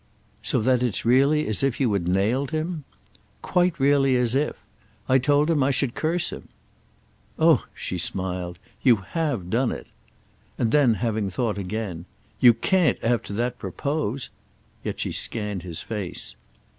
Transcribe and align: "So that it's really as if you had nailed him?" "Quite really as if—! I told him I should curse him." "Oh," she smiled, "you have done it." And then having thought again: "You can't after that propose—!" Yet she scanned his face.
"So 0.41 0.61
that 0.63 0.81
it's 0.81 1.05
really 1.05 1.45
as 1.45 1.61
if 1.61 1.79
you 1.79 1.93
had 1.93 2.07
nailed 2.07 2.49
him?" 2.49 2.85
"Quite 3.43 3.79
really 3.79 4.15
as 4.15 4.33
if—! 4.33 4.55
I 5.07 5.19
told 5.19 5.47
him 5.51 5.61
I 5.61 5.69
should 5.69 5.93
curse 5.93 6.31
him." 6.31 6.47
"Oh," 7.37 7.65
she 7.75 7.99
smiled, 7.99 8.57
"you 8.81 8.95
have 8.95 9.51
done 9.51 9.71
it." 9.71 9.85
And 10.57 10.71
then 10.71 10.95
having 10.95 11.29
thought 11.29 11.59
again: 11.59 12.05
"You 12.39 12.55
can't 12.55 12.97
after 13.03 13.31
that 13.33 13.59
propose—!" 13.59 14.31
Yet 14.83 14.99
she 14.99 15.11
scanned 15.11 15.61
his 15.61 15.83
face. 15.83 16.35